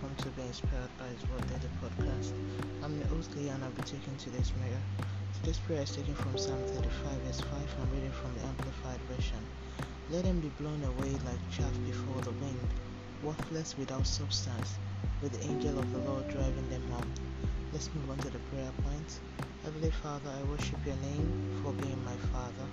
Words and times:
To 0.00 0.30
be 0.30 0.42
inspired 0.42 0.88
by 0.98 1.04
His 1.08 1.28
Word 1.28 1.46
Daily 1.46 1.70
Podcast. 1.76 2.32
I'm 2.82 2.96
your 2.96 3.06
host 3.08 3.36
Lee 3.36 3.48
and 3.48 3.62
I'll 3.62 3.70
be 3.70 3.82
taking 3.82 4.16
today's 4.16 4.50
prayer. 4.50 4.80
Today's 5.34 5.58
prayer 5.58 5.82
is 5.82 5.94
taken 5.94 6.14
from 6.14 6.38
Psalm 6.38 6.58
35 6.68 7.20
verse 7.20 7.40
5 7.42 7.50
I'm 7.82 7.90
reading 7.92 8.10
from 8.10 8.34
the 8.34 8.42
Amplified 8.46 8.98
Version. 9.02 9.44
Let 10.08 10.24
them 10.24 10.40
be 10.40 10.48
blown 10.48 10.82
away 10.84 11.10
like 11.26 11.50
chaff 11.50 11.72
before 11.84 12.22
the 12.22 12.32
wind, 12.32 12.66
worthless 13.22 13.76
without 13.76 14.06
substance, 14.06 14.78
with 15.20 15.32
the 15.38 15.44
angel 15.44 15.78
of 15.78 15.92
the 15.92 15.98
Lord 15.98 16.28
driving 16.28 16.68
them 16.70 16.82
home. 16.90 17.12
Let's 17.70 17.92
move 17.94 18.10
on 18.10 18.18
to 18.18 18.30
the 18.30 18.38
prayer 18.50 18.72
points. 18.82 19.20
Heavenly 19.64 19.90
Father, 19.90 20.30
I 20.30 20.42
worship 20.44 20.78
your 20.86 20.96
name 20.96 21.60
for 21.62 21.72
being 21.74 22.02
my 22.06 22.16
Father. 22.32 22.66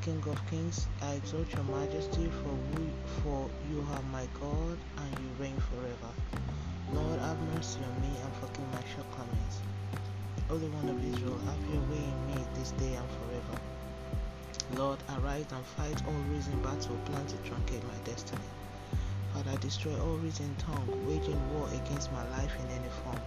King 0.00 0.22
of 0.28 0.46
Kings, 0.46 0.86
I 1.02 1.14
exalt 1.14 1.52
your 1.52 1.64
majesty 1.64 2.30
for, 2.42 2.54
we, 2.78 2.92
for 3.22 3.50
you 3.70 3.84
are 3.90 4.02
my 4.12 4.28
God 4.38 4.78
forever. 5.52 6.12
Lord, 6.94 7.20
have 7.20 7.38
mercy 7.52 7.80
on 7.84 8.00
me 8.00 8.08
and 8.24 8.32
forgive 8.40 8.64
my 8.72 8.80
shortcomings. 8.88 9.60
Holy 10.48 10.68
One 10.68 10.88
of 10.88 11.04
Israel, 11.04 11.38
have 11.44 11.60
your 11.68 11.82
way 11.92 12.00
in 12.00 12.26
me 12.26 12.40
this 12.54 12.70
day 12.72 12.94
and 12.94 13.08
forever. 13.20 13.60
Lord, 14.80 14.98
arise 15.18 15.44
and 15.52 15.66
fight 15.76 16.00
all 16.06 16.24
reason 16.32 16.56
battle 16.62 16.96
planned 17.04 17.28
to 17.28 17.36
truncate 17.44 17.84
my 17.84 17.98
destiny. 18.04 18.48
Father, 19.34 19.56
destroy 19.60 19.92
all 20.00 20.16
reason 20.16 20.54
tongue 20.56 20.88
waging 21.06 21.40
war 21.52 21.68
against 21.76 22.10
my 22.12 22.24
life 22.38 22.52
in 22.64 22.70
any 22.80 22.88
form. 23.04 23.20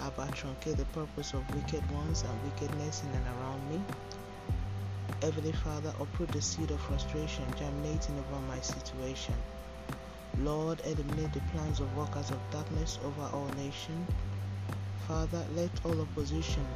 Abba, 0.00 0.28
truncate 0.32 0.76
the 0.76 0.84
purpose 0.92 1.32
of 1.32 1.48
wicked 1.54 1.88
ones 1.90 2.22
and 2.22 2.36
wickedness 2.44 3.02
in 3.02 3.16
and 3.16 3.26
around 3.40 3.64
me. 3.70 3.80
Heavenly 5.22 5.52
Father, 5.52 5.94
uproot 5.98 6.32
the 6.32 6.42
seed 6.42 6.70
of 6.70 6.80
frustration 6.80 7.44
germinating 7.56 8.18
over 8.18 8.40
my 8.46 8.60
situation. 8.60 9.34
Lord, 10.44 10.80
eliminate 10.86 11.34
the 11.34 11.40
plans 11.52 11.80
of 11.80 11.94
workers 11.94 12.30
of 12.30 12.38
darkness 12.50 12.98
over 13.04 13.20
our 13.20 13.54
nation. 13.56 14.06
Father, 15.06 15.44
let 15.54 15.70
all 15.84 16.00
opposition 16.00 16.66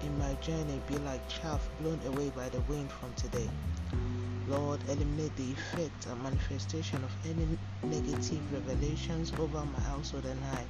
in 0.00 0.18
my 0.18 0.32
journey 0.34 0.80
be 0.86 0.96
like 0.98 1.28
chaff 1.28 1.68
blown 1.80 2.00
away 2.06 2.30
by 2.30 2.48
the 2.48 2.60
wind 2.62 2.90
from 2.90 3.12
today. 3.12 3.50
Lord, 4.48 4.80
eliminate 4.88 5.36
the 5.36 5.52
effect 5.52 6.06
and 6.06 6.22
manifestation 6.22 7.04
of 7.04 7.14
any 7.26 7.46
negative 7.82 8.40
revelations 8.50 9.32
over 9.38 9.62
my 9.66 9.80
household 9.80 10.24
and 10.24 10.42
I. 10.42 10.64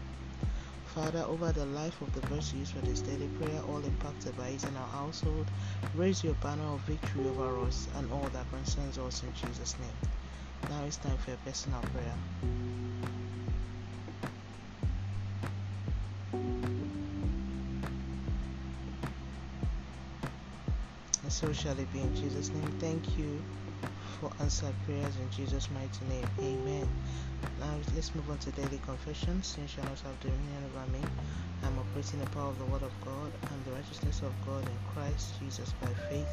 Father, 0.87 1.25
over 1.29 1.53
the 1.53 1.67
life 1.67 2.01
of 2.01 2.13
the 2.15 2.27
verse 2.27 2.53
used 2.53 2.73
for 2.73 2.81
this 2.81 3.01
daily 3.01 3.29
prayer, 3.39 3.61
all 3.69 3.85
impacted 3.85 4.37
by 4.37 4.49
it 4.49 4.65
in 4.65 4.77
our 4.77 4.89
household, 4.89 5.49
raise 5.95 6.25
your 6.25 6.35
banner 6.35 6.65
of 6.65 6.81
victory 6.81 7.29
over 7.29 7.61
us 7.61 7.87
and 7.95 8.11
all 8.13 8.29
that 8.33 8.51
concerns 8.51 8.99
us 8.99 9.23
in 9.23 9.33
Jesus' 9.35 9.79
name. 9.79 10.24
Now 10.71 10.85
it's 10.87 10.97
time 10.97 11.17
for 11.19 11.33
a 11.33 11.37
personal 11.37 11.81
prayer. 11.81 12.15
And 21.23 21.33
so 21.33 21.53
shall 21.53 21.79
it 21.79 21.93
be 21.93 22.01
in 22.01 22.15
Jesus' 22.15 22.51
name. 22.51 22.71
Thank 22.79 23.19
you 23.19 23.43
for 24.21 24.31
answered 24.41 24.75
prayers 24.85 25.17
in 25.17 25.31
Jesus' 25.31 25.71
mighty 25.71 26.05
name. 26.07 26.27
Amen. 26.39 26.89
Now 27.61 27.79
let's 27.95 28.15
move 28.15 28.31
on 28.31 28.39
to 28.39 28.51
daily 28.51 28.79
confession. 28.85 29.43
Sin 29.43 29.67
shall 29.67 29.85
not 29.85 30.01
have 30.01 30.19
dominion 30.21 30.65
over 30.67 30.87
me. 30.91 31.01
I 31.63 31.67
am 31.67 31.79
operating 31.79 32.21
the 32.21 32.31
power 32.31 32.49
of 32.49 32.59
the 32.59 32.65
Word 32.67 32.83
of 32.83 32.93
God 33.01 33.33
and 33.51 33.65
the 33.65 33.73
righteousness 33.73 34.23
of 34.23 34.33
God 34.45 34.69
in 34.69 34.79
Christ 34.93 35.39
Jesus 35.41 35.73
by 35.81 35.89
faith. 36.09 36.29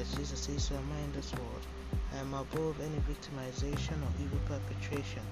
As 0.00 0.12
Jesus 0.14 0.40
says, 0.40 0.64
so 0.64 0.74
am 0.74 0.92
I 0.92 1.00
in 1.04 1.12
this 1.12 1.32
world. 1.34 1.66
I 2.12 2.18
am 2.18 2.34
above 2.34 2.80
any 2.80 2.98
victimization 3.08 4.02
or 4.02 4.12
evil 4.20 4.40
perpetration. 4.46 5.22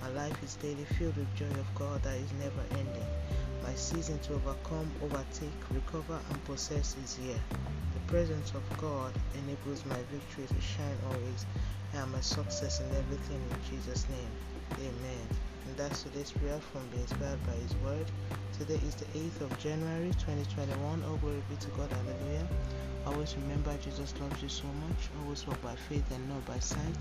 My 0.00 0.08
life 0.10 0.42
is 0.42 0.56
daily 0.56 0.84
filled 0.84 1.16
with 1.16 1.34
joy 1.34 1.46
of 1.46 1.74
God 1.74 2.02
that 2.02 2.16
is 2.16 2.32
never 2.34 2.62
ending. 2.72 3.06
My 3.62 3.74
season 3.74 4.18
to 4.20 4.34
overcome, 4.34 4.90
overtake, 5.02 5.60
recover, 5.72 6.18
and 6.30 6.44
possess 6.44 6.96
is 7.04 7.16
here. 7.16 7.40
The 7.94 8.00
presence 8.12 8.52
of 8.54 8.62
God 8.78 9.12
enables 9.34 9.84
my 9.86 9.98
victory 10.10 10.46
to 10.46 10.60
shine 10.60 10.98
always. 11.06 11.46
I 11.94 11.98
am 11.98 12.14
a 12.14 12.22
success 12.22 12.80
in 12.80 12.86
everything 12.96 13.40
in 13.50 13.70
Jesus' 13.70 14.06
name. 14.08 14.30
Amen. 14.80 15.51
And 15.66 15.76
that's 15.76 16.02
today's 16.02 16.32
prayer 16.32 16.58
from 16.72 16.86
being 16.88 17.02
inspired 17.02 17.38
by 17.46 17.52
His 17.52 17.74
Word. 17.84 18.06
Today 18.58 18.80
is 18.86 18.94
the 18.96 19.04
8th 19.06 19.40
of 19.42 19.58
January 19.58 20.10
2021. 20.18 21.02
All 21.04 21.16
glory 21.18 21.42
be 21.48 21.56
to 21.56 21.68
God. 21.70 21.90
Hallelujah. 21.90 22.46
Always 23.06 23.34
remember 23.42 23.76
Jesus 23.82 24.14
loves 24.20 24.42
you 24.42 24.48
so 24.48 24.66
much. 24.86 25.08
Always 25.22 25.46
walk 25.46 25.60
by 25.62 25.74
faith 25.88 26.04
and 26.12 26.28
not 26.28 26.44
by 26.46 26.58
sight. 26.58 27.00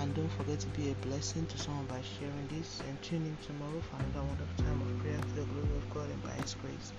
And 0.00 0.14
don't 0.14 0.30
forget 0.32 0.60
to 0.60 0.68
be 0.68 0.90
a 0.90 0.94
blessing 1.06 1.46
to 1.46 1.58
someone 1.58 1.86
by 1.86 2.00
sharing 2.18 2.46
this. 2.48 2.80
And 2.88 3.00
tune 3.02 3.26
in 3.26 3.36
tomorrow 3.46 3.80
for 3.80 3.96
another 3.96 4.26
wonderful 4.26 4.64
time 4.64 4.80
of 4.82 5.02
prayer 5.02 5.18
to 5.18 5.34
the 5.34 5.46
glory 5.46 5.76
of 5.76 5.90
God 5.94 6.08
and 6.10 6.22
by 6.22 6.30
His 6.42 6.54
grace. 6.54 6.92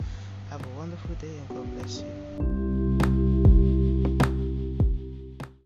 Have 0.49 0.65
a 0.65 0.69
wonderful 0.77 1.15
day 1.15 1.37
and 1.37 1.47
God 1.49 1.75
bless 1.75 2.03
you. 2.03 3.50